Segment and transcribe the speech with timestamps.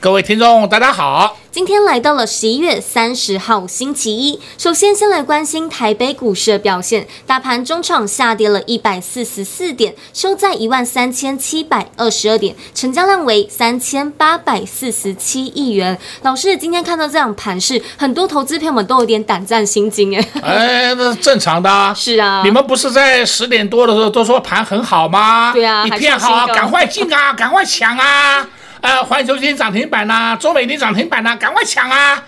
[0.00, 1.36] 各位听众大家好。
[1.50, 15.98] 今天来到了十一月三十号星期一，首先先来关心台北股市的表现，大盘中场下跌了一百四十四点，收在一万三千七百二十二点，成交量为三千八百四十七亿元。
[16.22, 20.28] 老师，今天看到这样盘势，很多投资朋友们都有点胆战心惊哎。
[20.44, 21.92] 哎，那是正常的啊。
[21.92, 22.42] 是啊。
[22.44, 25.50] 你们不是在十点多的时候都说盘很好吗？
[25.52, 25.84] 对啊。
[25.84, 28.48] 一片好啊，赶快进啊，赶快抢啊！
[28.80, 32.24] 呃，环球金涨停板呐、啊，中美金涨停板呐、啊，赶快抢啊！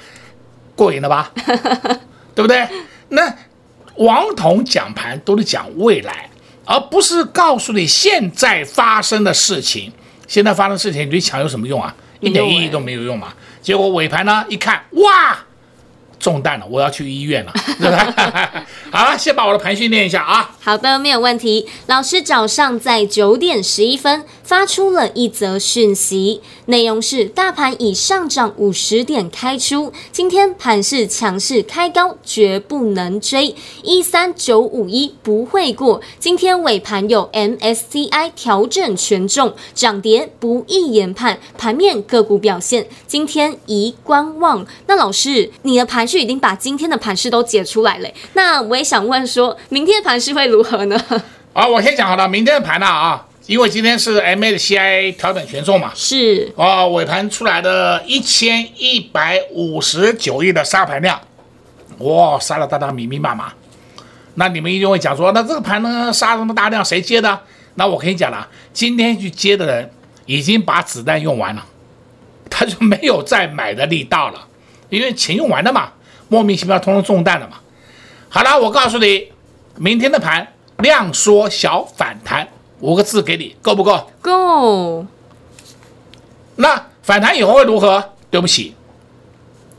[0.75, 1.31] 过瘾了吧？
[2.35, 2.67] 对不对？
[3.11, 3.33] 那
[3.97, 6.29] 王彤讲盘都是讲未来，
[6.65, 9.93] 而不是告诉你现在发生的事情。
[10.27, 11.95] 现在发生的事情，你去抢有什么用啊？
[12.21, 13.33] 一点意义都没有用嘛。
[13.61, 15.39] 结果尾盘呢，一看，哇！
[16.19, 18.65] 中弹了，我要去医院了，对吧？
[18.93, 20.51] 好了，先把我的盘训练一下啊。
[20.61, 21.67] 好的，没有问题。
[21.87, 36.01] 老师早上在九点十一分发出了一则讯息，内容是：大盘已上涨五十点开出，今天盘势强势开高，绝不能追，一三九五一不会过。
[36.19, 44.67] 今天尾盘有 MSCI 调整权重，涨跌不易研判，盘面个股表现今天宜观望。
[44.89, 46.05] 那老师，你的盘？
[46.05, 51.01] 就已经把今天的盘势都解出来了，那我也想问说，明天的盘势会如何呢？
[51.53, 61.21] 啊，我先讲好了，明天的盘呢啊，因为今天是 MACI 调整权重嘛，是啊，尾盘出来的一千一百五十九亿的杀盘量，
[61.99, 63.53] 哇，杀了大大密密麻麻。
[64.37, 67.41] 那你们一定会讲说，那这个盘呢杀这么大量，谁接的？
[67.75, 69.91] 那我跟你讲了，今天去接的人
[70.27, 71.67] 已经把子弹用完了，
[72.49, 74.47] 他就没有再买的力道了，
[74.91, 75.91] 因为钱用完了嘛。
[76.29, 77.57] 莫名其妙，通通中弹了嘛？
[78.29, 79.33] 好了，我告诉你，
[79.77, 80.47] 明天的盘
[80.79, 82.47] 量缩小反弹
[82.81, 84.11] 五个字给你，够不够？
[84.21, 85.07] 够。
[86.57, 88.13] 那反弹以后会如何？
[88.31, 88.75] 对不起，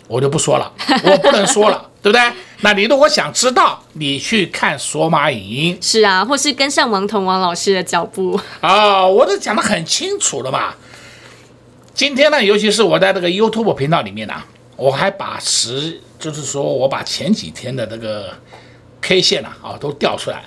[0.08, 0.72] 我就不说了，
[1.04, 2.32] 我不能说了，对不对？
[2.62, 5.78] 那你如果想知道，你去看索马影音。
[5.82, 8.40] 是啊，或是跟上王彤王老师的脚步。
[8.62, 10.74] 啊、哦，我都讲得很清楚了嘛。
[11.94, 14.46] 今天呢，尤其是我在这个 YouTube 频道里面呢、啊，
[14.78, 16.00] 我还把十。
[16.20, 18.32] 就是说，我把前几天的那个
[19.02, 20.44] K 线啊，啊都调出来，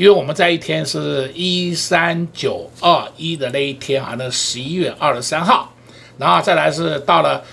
[0.00, 5.70] 因为我们在一天是一三九二一的那一天啊，那十一月二十三号，
[6.16, 7.44] 然后再来是到了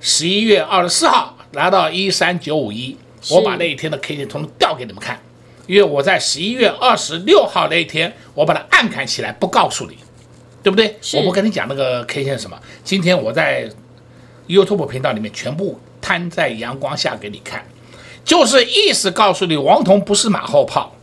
[0.00, 2.94] 十一月二十四号，来到一三九五一，
[3.30, 5.18] 我把那一天的 K 线统统调给你们看，
[5.66, 9.96] 因为我在十一月二十六号那一天，我把它暗砍起来，不告诉你，
[10.62, 10.98] 对不对？
[11.14, 13.66] 我不跟你讲那个 K 线是什么，今天我在
[14.46, 15.80] YouTube 频道里面全部。
[16.02, 17.64] 摊在阳光下给你看，
[18.26, 20.94] 就是意思告诉你，王彤不是马后炮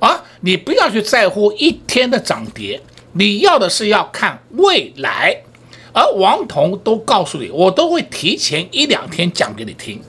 [0.00, 0.24] 啊！
[0.40, 2.80] 你不要去在乎一天的涨跌，
[3.12, 5.36] 你要的是要看未来。
[5.92, 10.00] 而王彤都告诉你，我都会提前一两天讲给你听，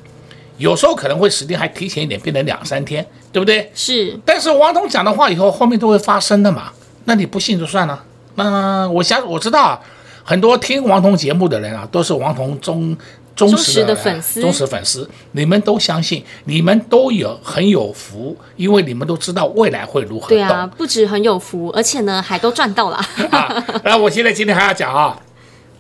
[0.58, 3.72] 有时候可能会时间还提前一点，变成两三天，对不对？
[3.74, 4.20] 是。
[4.26, 6.72] 但是王彤讲的话以后后面都会发生的嘛，
[7.06, 8.04] 那你不信就算了。
[8.36, 9.82] 那我想我知道
[10.24, 12.98] 很多听王彤节目的人啊，都是王彤中。
[13.38, 20.30] 忠实的粉丝，忠实粉丝，你们都相信，你们都有很有福，因为你们都知道未来会如何。
[20.30, 22.98] 对啊，不止很有福，而且呢，还都赚到了。
[23.30, 25.16] 啊，那我现在今天还要讲啊，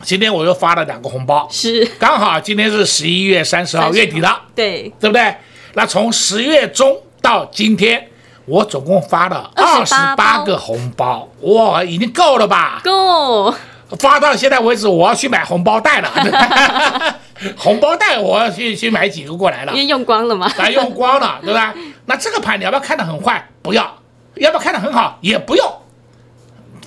[0.04, 5.36] 今天我又发了两个红包，是刚好今天是十一月三十号月底了，对，对不对？
[5.74, 8.08] 那从十月中到今天，
[8.46, 12.82] 我总共发了二十八个红包，哇，已经够了吧？
[12.84, 13.52] 够。
[14.00, 16.12] 发到现在为止，我要去买红包袋了。
[17.58, 21.74] 红包袋我要去去买几个过来了，因为用光了嘛， 啊，用光了， 对吧？
[22.06, 23.50] 那这个盘你要不要看得很坏？
[23.62, 24.02] 不要，
[24.36, 25.18] 要不要看得很好？
[25.22, 25.82] 也不用。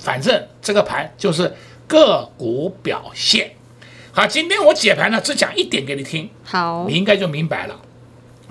[0.01, 1.55] 反正这个盘就是
[1.87, 3.51] 个股表现。
[4.13, 7.75] 好，今天我解盘呢，只讲一点给你听，好，你应该就明白了。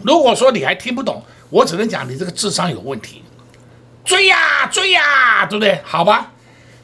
[0.03, 3.23] 如果说你还听不懂，我只能讲你这个智商有问题。
[4.05, 5.81] 追呀追呀，对不对？
[5.85, 6.33] 好吧。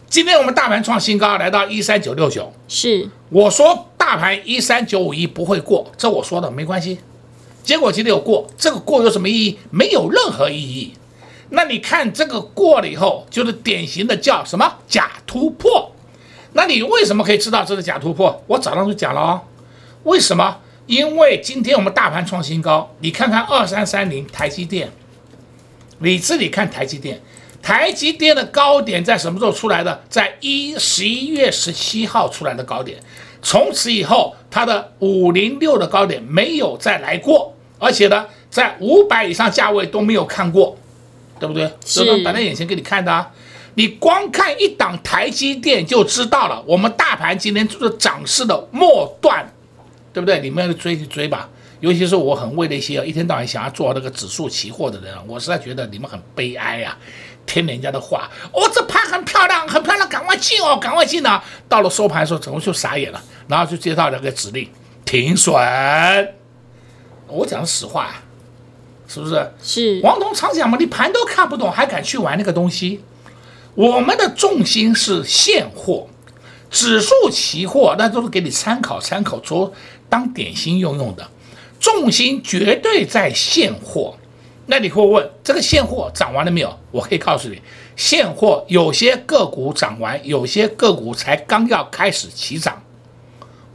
[0.09, 2.53] 今天我们大盘创新高，来到一三九六九。
[2.69, 7.01] 是，我说大盘一三九五一不会过，这我说的没关系。
[7.65, 9.59] 结果今天有过，这个过有什么意义？
[9.73, 10.93] 没有任何意义。
[11.49, 15.91] 那你看这个过了以后，就是典型的叫什么假突破。
[16.53, 18.41] 那你为什么可以知道这是假突破？
[18.47, 19.41] 我早上就讲了哦，
[20.05, 20.59] 为什么？
[20.87, 24.89] 因为今天我们大盘创新高，你看看二三三零台积电，
[25.99, 27.21] 你自己看台积电，
[27.61, 30.05] 台积电的高点在什么时候出来的？
[30.09, 33.01] 在一十一月十七号出来的高点，
[33.43, 40.77] 从此以后它的五零六的高点没有再来过，而且呢，在五百以上价位都没有看过，
[41.39, 41.71] 对不对？
[41.85, 43.31] 是摆在眼前给你看的啊，
[43.75, 49.53] 你光看一档台积电就知道了，我们大盘今天就是涨势的末段。
[50.17, 50.41] 对不对？
[50.41, 51.47] 你们要追就追吧，
[51.81, 56.97] 尤其是我很为那些一天到晚想要做那个指数期货的人，我实在觉得你们很悲哀啊！
[57.47, 61.43] 听人家的话，哦，这盘很漂亮，很漂亮，赶快进哦，赶快进啊！
[61.69, 63.23] 到了收盘的时候，怎么就傻眼了？
[63.49, 64.69] 然后就接到那个指令
[65.05, 65.55] 停损。
[67.29, 68.17] 我讲的实话，
[69.09, 69.53] 是不是？
[69.63, 70.01] 是。
[70.03, 73.01] 王彤常讲嘛，你盘都看不懂，还敢去玩那个东西？
[73.75, 76.09] 我们的重心是现货，
[76.71, 79.73] 指数期货那都是给你参考参考做。
[80.09, 81.29] 当点心用用的，
[81.81, 84.17] 重心绝对在现货。
[84.67, 86.79] 那你会问，这个现货涨完了没有？
[86.91, 87.63] 我可以告诉你，
[87.95, 92.83] 现货有些个股涨完，有些个股才刚要开始起涨。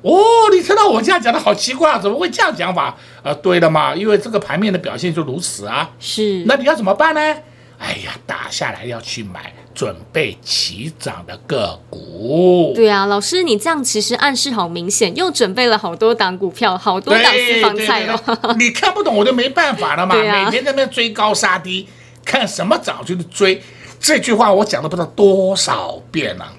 [0.02, 0.20] 哦，
[0.52, 2.86] 你听到我这样讲的好奇怪啊，怎么会这样讲法？
[2.86, 5.92] 啊、呃，对的嘛，因为这个盘面的表现就如此啊。
[6.00, 6.44] 是。
[6.46, 7.38] 那你要怎么办呢？
[7.84, 12.72] 哎呀，打下来要去买准备起涨的个股。
[12.76, 18.56] 对啊，老师，你这样其实暗示好明显，又准备了好多档股票，好多档私房菜哦。
[18.60, 20.14] 你看不懂我就没办法了嘛。
[20.22, 21.88] 啊、每天在那边追高杀低，
[22.24, 23.64] 看什么涨就去追。
[24.00, 26.54] 这句话我讲了不知道多少遍了。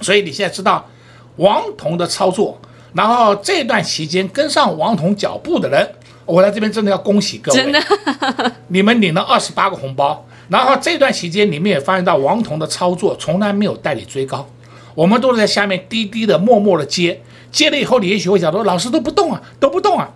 [0.00, 0.88] 所以你现在知道
[1.36, 2.60] 王彤的操作，
[2.94, 5.94] 然后这段期间跟上王彤脚步的人。
[6.32, 7.78] 我在这边真的要恭喜各位，真的，
[8.68, 10.26] 你们领了二十八个红包。
[10.48, 14.48] 然后这段期间，你们也发现到王彤的操作从来没有带你追高，
[14.94, 17.20] 我们都是在下面低低的、默默的接。
[17.50, 20.08] 接了以后，你也许会想说：“老师都不动啊，都不动啊，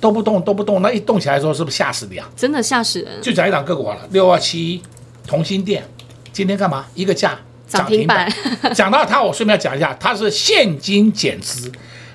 [0.00, 2.28] 都不动，都不动。”那一动起来的时候，是不是吓死你啊？
[2.36, 3.22] 真的吓死人。
[3.22, 4.82] 就讲一档个股好了，六二七一，
[5.28, 5.84] 同心店，
[6.32, 6.86] 今天干嘛？
[6.96, 7.38] 一个价
[7.68, 8.28] 涨停板。
[8.74, 11.70] 讲到它，我顺便讲一下，它是现金减资。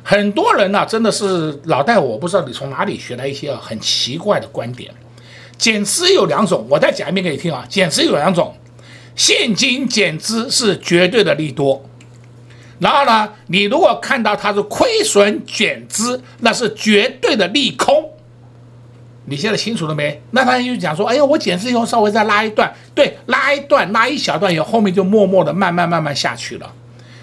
[0.09, 4.89] 很多人呢、真的是老戴，我不知道你从哪里学来一些很奇怪的观点。
[5.57, 7.65] 减资有两种，我再讲一遍给你听啊。
[7.67, 8.55] 减资有两种，
[9.17, 11.83] 现金减资是绝对的利多，
[12.79, 18.11] 然后呢，你如果看到它是亏损减资，那是绝对的利空。
[19.25, 20.21] 你现在清楚了没？
[20.31, 26.73] 那他就讲说，哎呀，我减资以后稍微再拉一段，对，拉一段，拉一小段以后，后面就默默的慢慢慢慢下去了。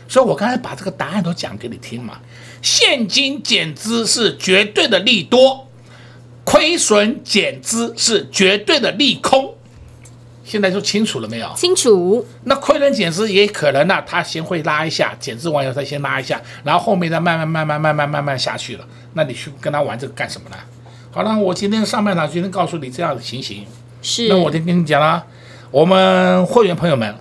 [0.09, 2.19] 所以我刚才把这个答案都讲给你听嘛。
[2.63, 5.69] 现金减资是绝对的利多，
[6.45, 9.55] 亏损减资是绝对的利空。
[10.45, 11.51] 现在就清楚了没有？
[11.57, 12.27] 清楚。
[12.45, 18.87] 那亏损减资也可能呢、啊，他先会拉一下，减资完以后他先拉一下，然后后面再慢慢慢慢慢慢慢慢下去了。
[19.15, 20.57] 那你去跟他玩这个干什么呢？
[21.11, 23.65] 好了，我今天上半场今天告诉你这样的情形。
[24.03, 24.29] 是。
[24.29, 25.25] 那我就跟你讲了，
[25.71, 27.15] 我们会员朋友们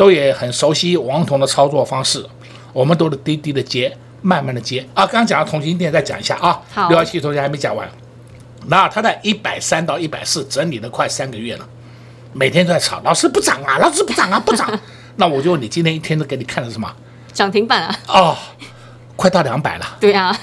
[0.00, 2.24] 都也很熟悉王彤的操作方式，
[2.72, 3.94] 我们都是低低的接。
[4.22, 6.58] 慢慢的接啊，刚刚讲到同心电，再讲一下啊。
[6.72, 7.86] 好，六幺七同学还没讲完。
[8.66, 11.68] 那他在一百三到一百四整理了快三个月了，
[12.32, 14.80] 每天都在吵，老师不涨啊，老师不涨啊，不涨。
[15.16, 16.90] 那我就问你，今天一天都给你看的什么？
[17.32, 17.98] 涨停板啊。
[18.08, 18.36] 哦，
[19.16, 19.96] 快到两百了。
[20.00, 20.34] 对啊，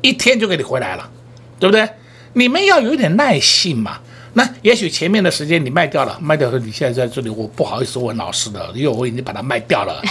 [0.00, 1.08] 一天就给你回来了，
[1.60, 1.88] 对不对？
[2.32, 3.98] 你们要有点耐性嘛。
[4.36, 10.02] 那也许前面的时间你卖掉了，卖掉了，你现在在这里，我不好意思问老师的，因为我已经把它卖掉了，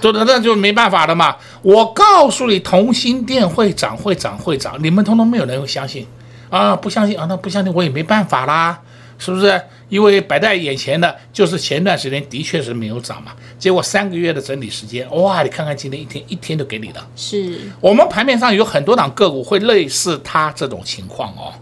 [0.00, 1.36] 对的，那就没办法了嘛。
[1.60, 6.06] 我告诉你，同心店会涨，会涨，会涨，你们通通没有人会相信
[6.48, 8.80] 啊，不相信啊，那不相信我也没办法啦，
[9.18, 9.60] 是不是？
[9.90, 21.52] 因为摆在眼前的就是前段时间的确是没有涨嘛，结果三个月的整理时间，哇，你看看今天一天一天都给你了，是我们盘面上有很多档个股会类似它这种情况哦。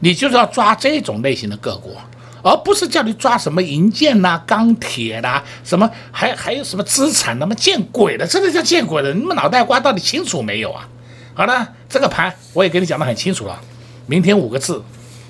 [0.00, 1.94] 你就是要抓这种类型的个股，
[2.42, 9.12] 而不是叫你抓什么银建呐、钢铁呐，什么还还有什么资产，那么见鬼了，真的叫见鬼了！
[9.12, 10.88] 你们脑袋瓜到底清楚没有啊？
[11.34, 13.60] 好了，这个盘我也给你讲得很清楚了。
[14.06, 14.82] 明天五个字，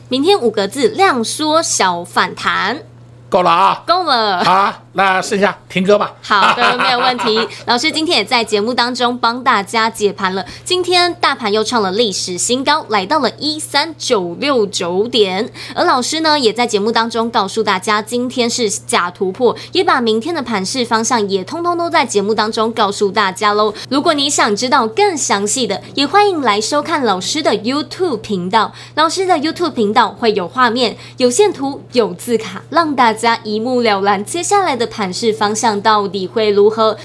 [0.09, 2.83] 明天五个字，量缩小反弹。
[3.30, 4.44] 够了啊，够了。
[4.44, 6.12] 好，那剩下听歌吧。
[6.20, 7.49] 好的，没有问题。
[7.66, 10.44] 老师今天也在节目当中帮大家解盘了。
[10.64, 15.49] 今天大盘又创了历史新高，来到了一三九六九点。
[15.76, 23.72] 而老师呢，也在节目当中告诉大家，今天是假突破，也把明天的盘势方向也通通都在节目当中告诉大家喽。
[23.88, 28.72] 如果你想知道更详细的，也欢迎来收看老师的 YouTube 频道。
[28.96, 33.37] 老师的 YouTube 频道会有画面、有线图、有字卡，让大家。
[33.37, 36.97] 家一目了然，接下来的盘势方向到底会如何？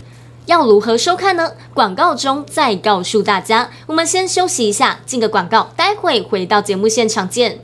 [0.45, 1.51] 要如何收看呢？
[1.73, 3.69] 广告中再告诉大家。
[3.85, 7.59] 我们先休息一下，进个广告，待会回到节目现场见。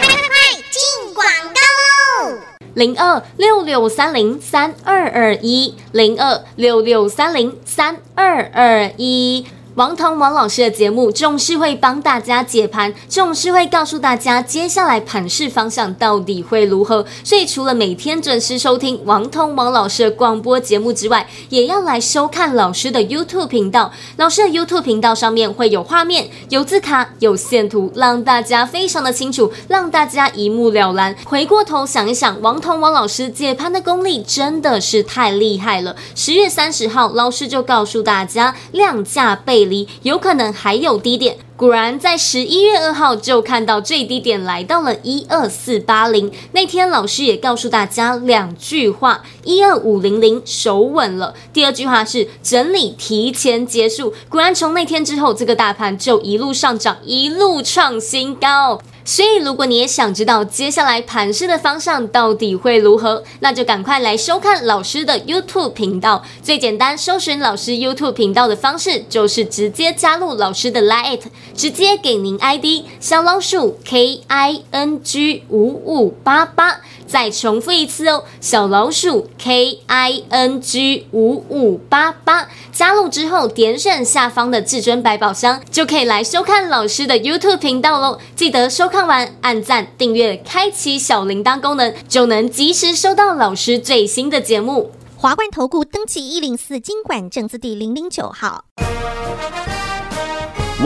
[0.00, 0.28] 快快快，
[0.72, 1.24] 进广
[1.54, 2.38] 告喽！
[2.74, 9.46] 零二六六三零三二二一，零二六六三零三二二一。
[9.76, 17.04] 王彤王老师的节目总是会帮大家解盘，总是会告诉大家接下来盘市方向到底会如何。
[17.22, 23.92] 所以除了每天准时收听王彤王老师的广播节目之外，也要来收看老师的 YouTube 频道。
[24.16, 31.14] 老师的 YouTube 频道上面会有画面、有字卡、有线图，让大家非常的清楚，让大家一目了然。
[31.26, 35.94] 回过头想一想，王彤王老师解盘的功力真的是太厉害了。
[36.14, 39.86] 十月三十号，老师就告诉大家量价背离。
[40.02, 46.32] 有可能还有低点，果然在十一月二号就看到最低点来到了一二四八零。
[46.52, 51.34] 那天老师也告诉大家两句话：一二五零零守稳了。
[51.52, 54.14] 第二句话是整理提前结束。
[54.28, 58.80] 果然从那天之后，这个大盘就一路上涨，一路创新高。
[59.06, 66.24] 所以，如果你也想知道接下来盘势的方向到底会如何，那就赶快来收看老师的 YouTube 频道。
[66.42, 71.20] 最简单搜寻老师 YouTube 频道的方式，就是直接加入老师的 Line，
[71.54, 76.80] 直接给您 ID 小老鼠 K I N G 五五八八。
[77.06, 88.18] 再重复一次哦，小老鼠 K I N G 五五八八，加入之后点选下方的至尊百宝箱，就可以来收看老师的 YouTube 频道喽。
[88.34, 94.90] 记得收看看完按赞、订阅、开启小铃铛功能，就能及时收到老师最新的节目。
[95.18, 98.64] 华冠投顾登记一零四经管证字第零零九号。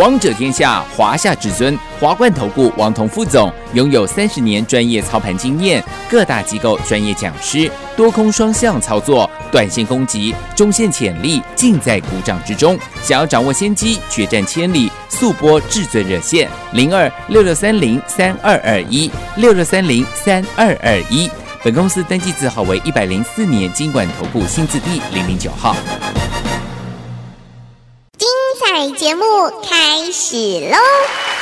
[0.01, 12.79] 王者天下，华夏至尊，华冠投顾王彤副总拥有三十年专业操盘经验，各大机构专业讲师，多空双向操作，短线攻击，中线潜力尽在股掌之中。
[13.03, 21.31] 想要掌握先机，决战千里，速拨至尊热线零二六六三零三二二一六六三零三二二一。
[21.63, 25.77] 本公司登记字号为一百零四年金管投顾新字第零零九号。
[29.11, 29.25] 节目
[29.61, 30.37] 开始
[30.71, 31.40] 喽！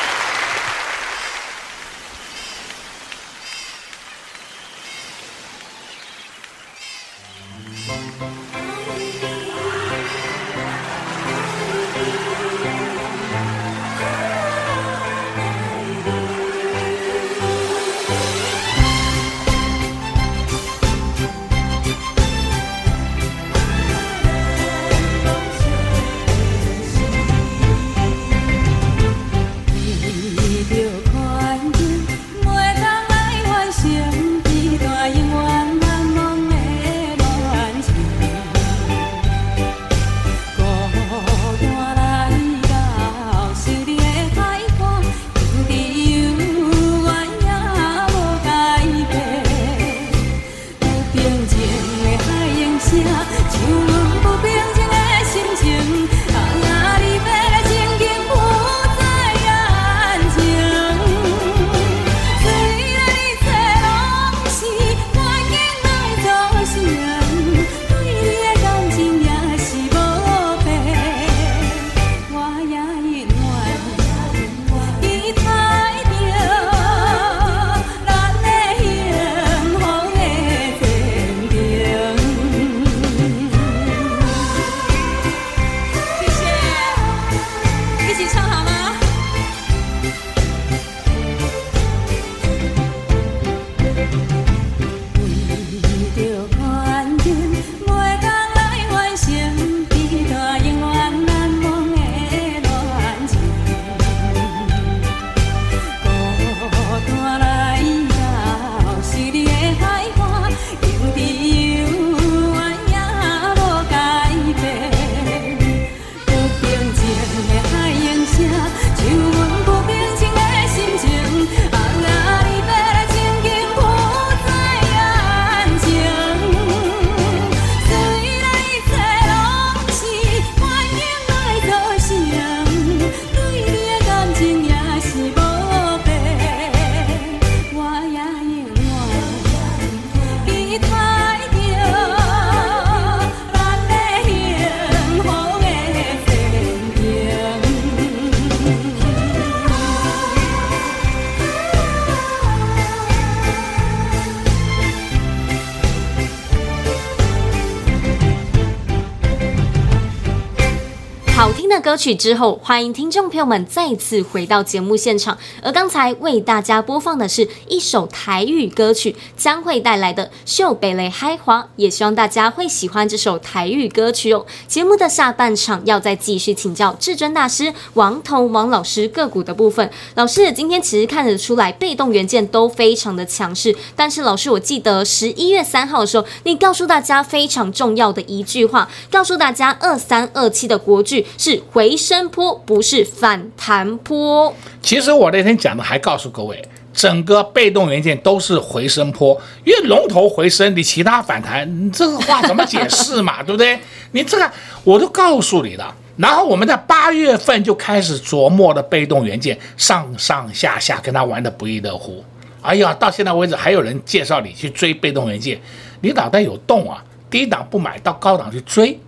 [161.89, 165.39] 歌曲之后，欢迎听众朋友们再次回到节目现场。
[165.63, 174.45] 而刚才为大家播放的是一首台语歌曲，将会带来的《秀北雷嗨华》，也希望大家会喜欢这首台语歌曲哦。
[174.67, 179.91] 节目的下半场要再继续请教至尊大师王彤王老师个股的部分。
[180.15, 194.53] 老师今天其实看得出来，被动元件都非常的强势，但是老师，我记得十一月三号的时候，你告诉大家非常重要的一句话，告诉大家二三二七的国剧是回升坡，不是反弹坡。
[194.83, 196.61] 其实我那天讲的还告诉各位，
[196.93, 203.41] 整个被动元件都是回升坡，因为龙头回升，你其他反弹，你这个话怎么解释嘛？
[203.47, 203.79] 对不对？
[204.11, 204.51] 你这个
[204.83, 205.95] 我都告诉你了。
[206.17, 212.25] 然后我们在八月份就开始琢磨的被动元件，上上下下跟他玩的不亦乐乎。
[212.61, 215.61] 哎呀，到现在为止还有人介绍你去追被动元件，
[216.01, 217.05] 你脑袋有洞啊？
[217.31, 218.99] 低档不买，到高档去追。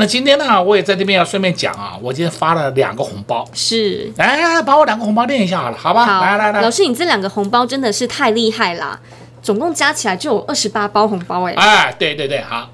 [0.00, 6.06] 那今天呢，我也在这边要顺便讲啊，我今天发了两个红包，是，来来来把我两个红包念一下好了，好吧？
[6.06, 9.00] 好，来来来，老师，你这两个红包真的是太厉害啦，
[9.42, 11.54] 总共加起来就有二十八包红包哎。
[11.54, 12.70] 哎，对对对，好。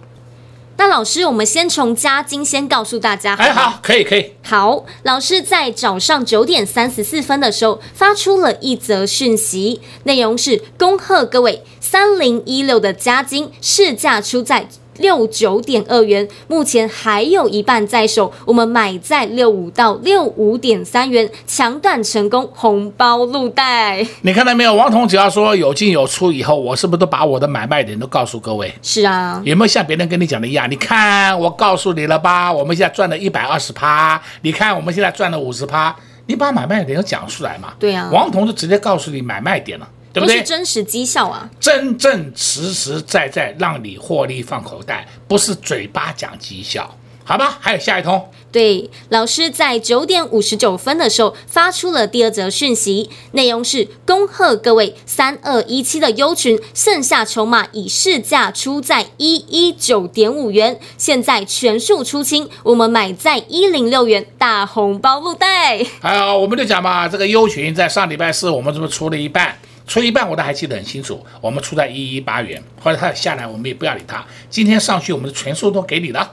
[0.76, 3.48] 那老师，我们先从加金先告诉大家好好。
[3.48, 4.32] 哎，好，可以可以。
[4.42, 14.68] 好，老师在早上九点三十四分的时候发出了一则讯息，内容是恭贺各位三零一六的加金市价出在。
[14.98, 24.06] 六九点二元，目前还有一半在手，我们买在六五到六五点三元，抢断成功，红包入袋。
[24.22, 24.74] 你看到没有？
[24.74, 28.72] 王彤只要说有进有出以后，我是不是都把我的买卖点都告诉各位？
[28.82, 30.70] 是啊，有没有像别人跟你讲的一样？
[30.70, 32.52] 你看我告诉你了吧？
[32.52, 35.94] 我们现在赚了一百二十趴，你看我们现在赚了五十趴，
[36.26, 37.74] 你把买卖点都讲出来嘛？
[37.78, 39.88] 对啊，王彤就直接告诉你买卖点了。
[40.14, 40.36] 对不对？
[40.36, 47.58] 都是真实绩效啊，真正实实在在让你获利放口袋，不是嘴巴讲绩效，好吧？
[47.60, 48.30] 还有下一通。
[48.52, 65.84] 对，老师在九点五十九分的时候发出了第二则讯息，内容是恭贺各位三二一七的优群，剩下筹码以市价出在一一九点五元，现在全数出清，我们买在一零六元，大红包入袋。
[66.00, 69.58] 还有，我们就讲嘛，这个优群在上礼拜四我们是不是出了一半。
[69.86, 74.24] 出一半我都还记得很清楚，我们出在一一八元，后来它下来我们也不要理它。
[74.48, 76.32] 今天上去我们的全数都给你了，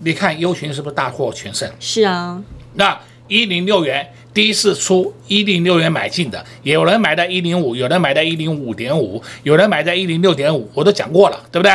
[0.00, 1.66] 你看优群是不是大获全胜？
[1.80, 2.42] 是啊，
[2.74, 11.74] 那一零六元第一次出一零六元买进的，有人买在一零五，有人买在一零五点五，有人买在一零六点五，我都讲过了，对不对？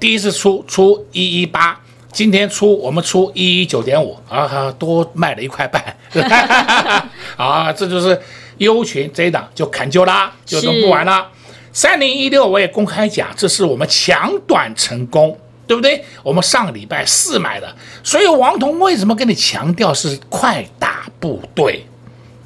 [0.00, 1.78] 第一次出出一一八，
[2.10, 5.96] 今天出我们出一一九点五，啊，多卖了一块半，
[7.36, 8.18] 啊，这就是。
[8.60, 11.26] 优群这一档就砍就拉，就都不玩了。
[11.72, 16.04] 三零一六我也公开讲，这是我们抢短成功，对不对？
[16.22, 21.86] 我们上个礼拜四买的，所以王彤为什么跟你强调是快打部队？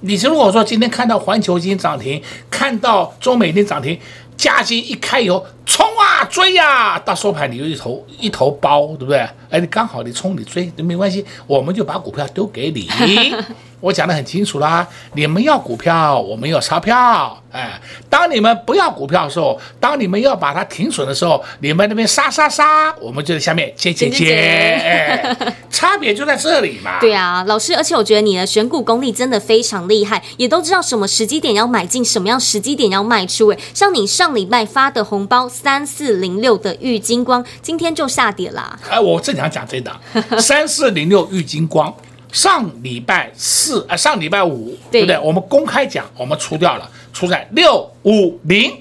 [0.00, 3.98] 你如果说今天看到环球金涨停，看到中美金涨停，
[4.36, 9.18] 加金一开以后冲啊追呀、啊，到收盘你就一头一头包，对不对？
[9.50, 12.88] 哎，你刚好你冲你追都没关系，我们就把股票丢给你。
[13.80, 17.38] 我讲的很清楚啦，你们要股票，我们要钞票。
[17.52, 26.98] 哎，当你们不要股票的时候，当你们要把它停损的时候，你们那边杀杀杀，我们就在下面接接接，哎，差别就在这里嘛。
[26.98, 33.48] 对啊，老师，而且我觉得你的选股功力真的非常厉害，也都知道什么时机点要买进，什么样时机点要卖出。
[33.48, 38.76] 哎，像你上礼拜发的红包三四零六的玉金光，今天就下跌啦。
[38.90, 39.96] 哎，我正想讲这档
[40.36, 41.94] 三四零六玉金光。
[42.32, 45.18] 上礼拜四，呃，上礼拜五，对，对不对？
[45.20, 48.72] 我们公开讲，我们出掉了，出在六五零。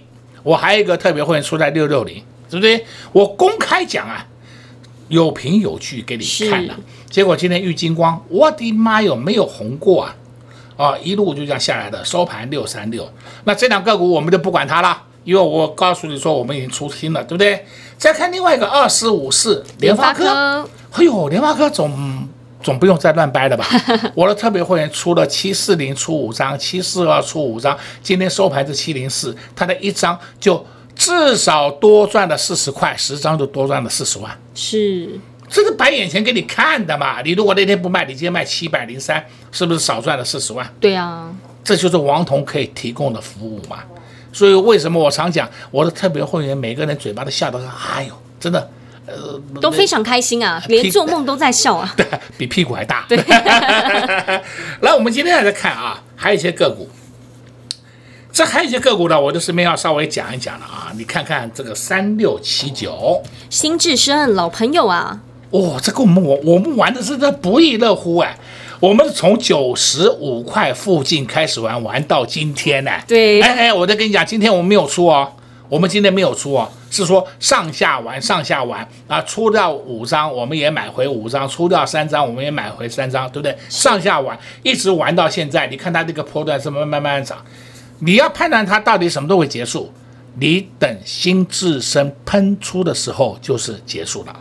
[0.41, 2.15] 我还有一个特别会员出在六六零，
[2.49, 2.83] 对不对？
[3.12, 4.25] 我公开讲啊，
[5.09, 6.75] 有凭有据给你看了。
[7.07, 10.15] 结果今天玉金光，我的妈哟，没有红过啊！
[10.75, 13.07] 啊，一路就这样下来的，收盘六三六。
[13.43, 17.65] 那这两个股我们就不管它了，因为我告诉你说，我们已经出清了，对不对？
[17.97, 22.27] 再看另外一个二四五四联发科，哎呦，联发科总。
[22.63, 23.65] 总不用再乱掰了吧？
[24.15, 34.31] 我的特别会员出了七四零出五张，七四二出五张，今天收盘是七零四，他的一张就至少多赚了四十块，十张就多赚了四十万。
[34.55, 37.21] 是，这是摆眼前给你看的嘛？
[37.21, 40.65] 你如果那天不卖，你今天卖七百零三，是不是少赚了四十万？
[40.79, 43.79] 对啊，这就是王彤可以提供的服务嘛。
[44.33, 48.69] 所以为什么我常讲，我的特别会员每个人嘴巴都笑得很，哎呦，真的。
[49.05, 53.05] 呃，都非常开心啊，连做梦都在笑啊， 对，比屁股还大。
[53.09, 53.17] 对，
[54.79, 56.87] 来，我们今天还在看啊，还有一些个股，
[58.31, 60.89] 这还有一些个股呢，我就顺便要稍微讲一讲了啊。
[60.95, 65.19] 你看看这个三六七九，新智深老朋友啊，
[65.49, 68.37] 哦，这个我们我我们玩的是这不亦乐乎哎！
[68.83, 72.91] 我们从九十五块附近开始玩，玩到今天呢。
[73.07, 75.25] 对，哎哎，我再跟你讲，今天我们没有出哦，
[75.69, 83.57] 我们今天没有出哦，是说上下玩上下玩啊，出掉五张我们也买回五张，出掉三张我们也买回三张，对不对？
[83.69, 87.37] 上下玩一直玩到现在，你看它这个波段是慢慢慢慢涨，
[87.99, 89.93] 你要判断它到底什么时候会结束，
[90.37, 94.35] 你等新自身喷出的时候就是结束了。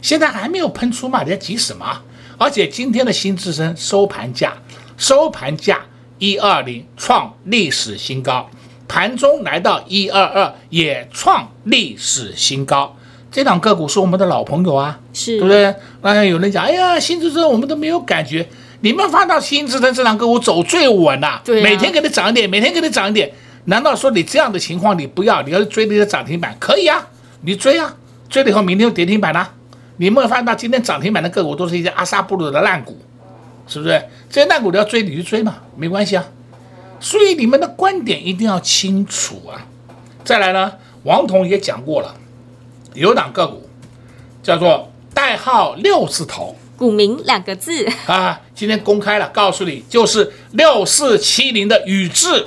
[0.00, 1.24] 现在还没有喷出嘛？
[1.24, 2.02] 你在急什么？
[2.40, 4.54] 而且今天的新智深收盘价，
[4.96, 5.78] 收盘价
[6.16, 8.48] 一二零创历史新高，
[8.88, 12.96] 盘中来到一二二也创历史新高。
[13.30, 15.74] 这档个股是我们的老朋友啊，是对不对？
[16.00, 18.48] 那有人讲，哎呀，新智深我们都没有感觉，
[18.80, 23.30] 你们发到新智深这档个股走最稳了，啊，对啊，每天给你涨一点，每天给你涨一点。
[23.66, 25.42] 难道说你这样的情况你不要？
[25.42, 27.06] 你要追那个涨停板可以啊，
[27.42, 27.94] 你追啊，
[28.30, 29.56] 追了以后明天又跌停板了。
[30.00, 32.98] 你有没有发现到今天涨停板的个股都是一些阿萨布鲁的烂股，
[33.66, 34.02] 是不是？
[34.30, 36.26] 这些烂股你要追你去追嘛，没关系啊。
[36.98, 39.60] 所以你们的观点一定要清楚啊。
[40.24, 42.14] 再来呢，王彤也讲过了，
[42.94, 43.68] 有档个股
[44.42, 52.46] 叫做代号六字头，股名两个字啊，今天公开了，告诉你就是六四七零的宇智，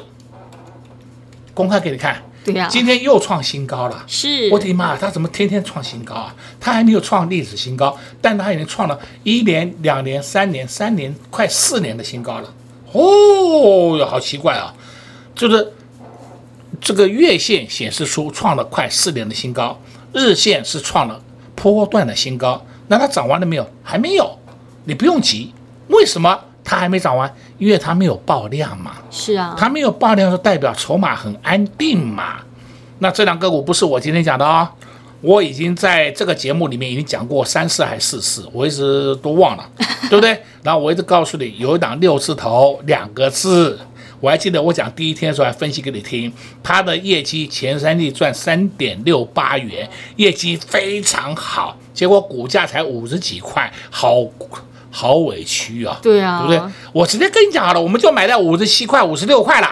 [1.53, 2.23] 公开给你看。
[2.43, 4.03] 对呀、啊，今天又创新高了。
[4.07, 6.35] 是，我的妈，他怎么天天创新高啊？
[6.59, 12.53] 他还没有创历史新高，但他已经创了一年、两年、三年、三年，快四年的新高了。
[12.91, 14.73] 哦哟，好奇怪啊！
[15.33, 15.73] 就是
[16.81, 19.79] 这个月线显示出创了快四年的新高，
[20.13, 21.21] 日线是创了
[21.55, 22.65] 波段的新高。
[22.87, 23.67] 那它涨完了没有？
[23.81, 24.37] 还没有。
[24.83, 25.53] 你不用急，
[25.87, 26.37] 为什么？
[26.63, 28.93] 它还没涨完，因为它没有爆量嘛。
[29.11, 32.37] 是啊，它没有爆量，就代表筹码很安定嘛。
[32.99, 34.67] 那这两个股不是我今天讲的哦，
[35.19, 39.69] 我已经在这个节目里面已经讲过三次还是四次，我一直都忘了，
[40.09, 40.41] 对不对？
[40.63, 43.77] 然后我一直告诉你，有一档六字头两个字，
[44.21, 54.23] 我还记得我讲第一天的时候还分析给你听，它的业绩前三季赚三点六八元，业绩非常好，结果股价才五十几块，好。
[54.95, 55.97] 好委屈啊！
[56.03, 56.73] 对啊，对不对？
[56.91, 59.67] 我直接跟你讲好了，我们就买在五十七块、五十六块了，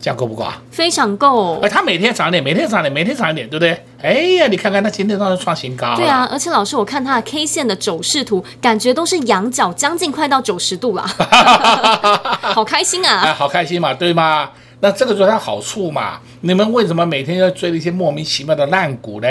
[0.00, 0.58] 这样够不够啊？
[0.70, 1.60] 非常够。
[1.60, 3.84] 哎它每天涨点，每天涨点，每天涨点，对不对？
[4.02, 5.94] 哎呀，你看看它今天当然创新高。
[5.96, 11.02] 对啊，而且老师，我看它的 K 线的走势图，感觉都是仰角，将近快到九十度了，
[12.40, 13.20] 好开心啊！
[13.26, 14.50] 哎，好开心嘛，对吗？
[14.84, 16.20] 那这个就是它好处嘛？
[16.42, 19.26] 你们为什么每天要追那些莫名其妙的烂股呢？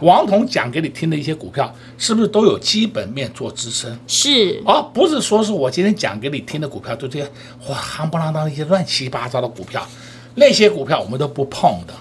[0.00, 3.94] 王彤讲给你听的一些股票，是不是都有基本面做支撑？
[4.06, 7.30] 是，而、哦、不是说是我今天讲给你听的股票，就这些
[7.68, 9.86] 哇，夯不啷当一些乱七八糟的股票，
[10.36, 11.92] 那些股票我们都不碰的，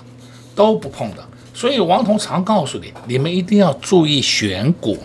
[0.55, 1.23] 都不碰的。
[1.53, 4.97] 所以王彤常告诉你，你们一定要注意选股。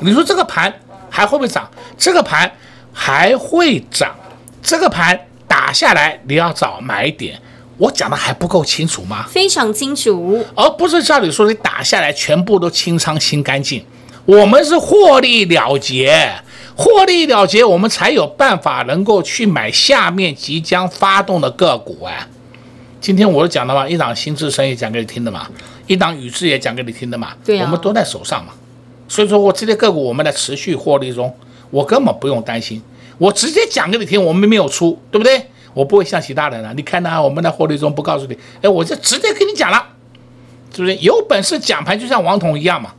[0.00, 0.74] 你说这个盘
[1.08, 1.70] 还会不会涨？
[1.96, 2.50] 这个盘
[2.92, 4.12] 还会涨？
[4.60, 5.16] 这个盘？
[5.48, 7.40] 打下来，你要找买点，
[7.78, 9.26] 我讲的还不够清楚吗？
[9.28, 13.84] 非常清楚，而不是照理说你打下来全部都清仓清干净。
[14.24, 16.32] 我们是获利了结，
[16.74, 22.28] 获利了结，我们才有办法能够去买下面即将发动的个股啊。
[23.00, 25.48] 今天我讲的嘛，一档新智深也讲给你听的嘛，
[25.86, 28.52] 一档宇智也讲给你听的嘛，对啊，我们都在手上嘛。
[29.08, 31.32] 所以说我这些个股我们在持续获利中，
[31.70, 32.82] 我根本不用担心。
[33.18, 35.46] 我直接讲给你听，我们没有出，对不对？
[35.72, 36.72] 我不会像其他人了。
[36.74, 39.82] 你看呢，我们在获利中不告诉你，哎，我就直接跟你讲了，
[40.74, 40.94] 是不是？
[40.96, 42.92] 有本事讲盘就像王彤一样嘛。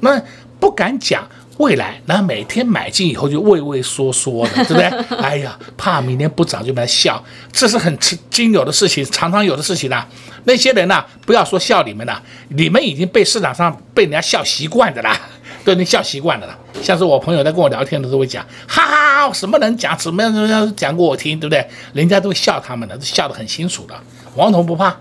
[0.00, 0.22] 那
[0.60, 4.84] 不敢讲未来，那每天买进以后就畏畏缩缩的， 对不对？
[5.16, 10.06] 哎呀，怕明天不涨就来笑，这是很吃经有的事情，常常有的事情啦。
[10.44, 15.18] 那些人呐，不要说笑你们了，你们已经被市场上被人家笑习惯的啦。
[15.68, 21.62] 都已经笑习惯了啦，像是我朋友在跟我聊天的时候会讲，哈哈，什么人讲什么样什么样讲给我听，对不对？
[21.92, 23.94] 人家都会笑他们的，都笑得很清楚的。
[24.34, 24.96] 王彤不怕，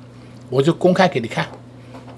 [0.50, 1.48] 我就公开给你看，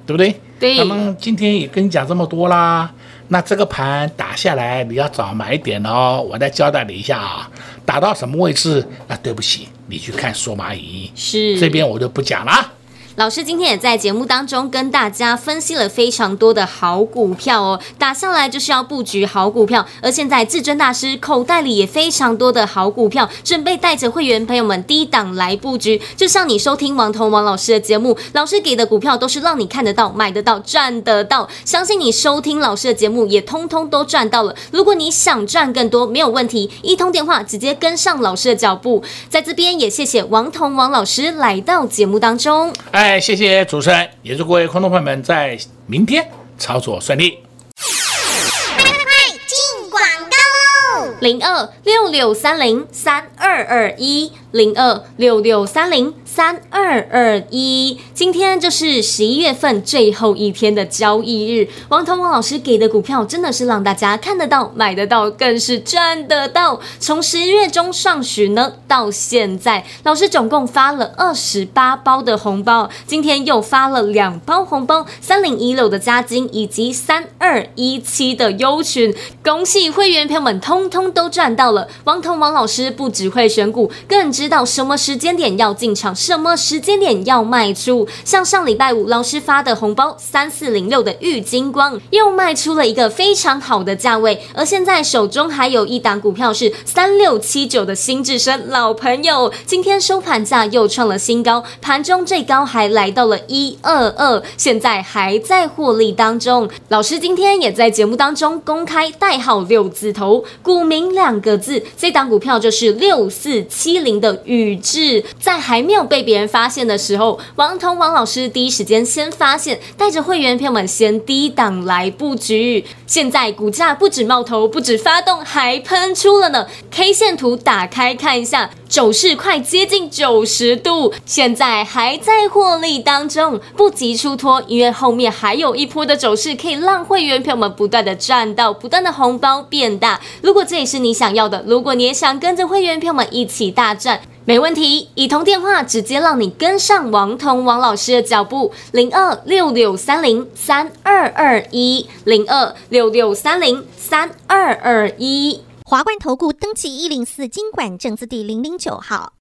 [0.07, 0.35] 对不对？
[0.59, 0.77] 对。
[0.77, 2.91] 那么今天也跟你讲这么多啦，
[3.27, 7.51] 那这个盘打下来你要找买点哦，我再交代你一下啊，
[7.85, 8.83] 打到什么位置？
[9.07, 12.71] 那对不起，你去看索马影，是，这边我就不讲了。
[13.19, 26.01] 老师今天也在节目当中跟大家分析了非常多的好股票哦，打下来就是要布局好股票，而现在至尊大师口袋里也非常多的好股票，准备带着会员朋友们低档来布局。
[26.15, 31.49] 就像你收听王彤王老师的节目，老师给的股票都是让你看得到、买得到、赚得到。
[31.65, 34.55] 相信你收听老师的节目也通通都赚到了。
[34.71, 39.03] 如果你想赚更多，没有问题，一通电话直接跟上老师的脚步。
[39.27, 42.71] 在这边也谢谢王彤王老师来到节目当中。
[42.91, 43.08] 哎。
[43.17, 47.39] 谢谢主持人，也祝各位观众朋友们在明天操作顺利。
[47.77, 49.05] 快
[49.47, 51.13] 进广告喽！
[51.21, 56.13] 零二六六三零三二二一零二六六三零。
[56.39, 57.99] 三二二一。
[58.13, 66.79] 今天就是十一月份最后一天的交易日，王彤王老师给的股票真的是让大家看得到、买得到，更是赚得到。
[66.97, 81.11] 从十一月中上旬呢到现在，老师总共发了二十八包的红包，今天又发了两包红包，三零一六的加金以及三二一七的优群，恭喜会员朋友们通通。
[81.11, 88.07] 都赚到了，王彤王老师不只会选股，更知道什么时间点要进场，什么时间点要卖出。
[88.23, 94.39] 像上礼拜五老师发的红包三四零六的玉金光，又卖出了一个非常好的价位。
[94.53, 106.69] 而现在手中还有一档股票是三六七九的新智深老朋友，今天收盘价又创了新高，盘中最高还来到了一二二，现在还在获利当中。
[106.89, 110.99] 老师今天也在节目当中公开代号六字头股民。
[111.15, 122.85] 两个字，这档股票就是六四七零的宇智，在还没有被被别人发现的时候，王彤王老师第一时间先发现，带着会员朋友们先低档来布局。
[123.07, 126.67] 现在股价不止冒头，不止发动，还喷出了呢。
[126.91, 140.19] K 线图打开看一下，走势快接近九十度，现在还在获利当中，不急出脱，因为后面还有一波的走势可以让会员朋友们不断的赚到，不断的红包变大。
[140.41, 159.33] 如果这也是你想要的，如果你也想跟着会员朋友们一起大赚，没问题，以通电话直接让你跟上王彤王老师的脚步，零二六六三零三二二一，零二六六三零三二二一，华冠投顾登记一零四经管证字第零零九号。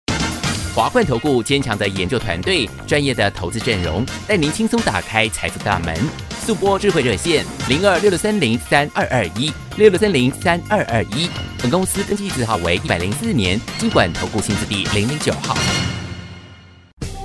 [0.78, 5.92] 华冠投顾坚强的研究团队，专业的投资阵容，带您轻松打开财富大门。
[6.46, 11.28] 速播智慧热线零二六六三零三二二一六六三零三二二一。
[11.60, 15.58] 本公司登记字号为一百零四年金管投顾新字第零零九号。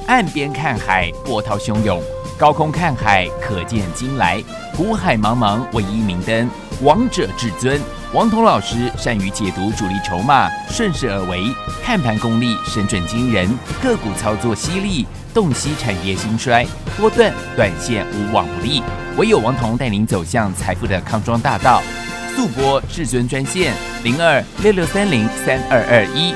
[0.07, 2.01] 岸边看海，波涛汹涌；
[2.43, 4.43] 高空看海，可见金来。
[4.75, 6.49] 股海茫茫，唯一明灯，
[6.82, 7.79] 王者至尊。
[8.13, 11.41] 王彤老师善于解读主力筹码，顺势而为，
[11.82, 13.47] 看盘功力神准惊人，
[13.82, 18.84] 个股操作犀利，洞悉产业兴衰，波段短线无往不利。
[19.15, 21.82] 唯有王彤带领走向财富的康庄大道。
[22.36, 26.36] 速拨至尊专线零二六六三零三二二一